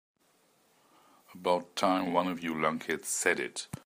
[1.35, 3.67] About time one of you lunkheads said it.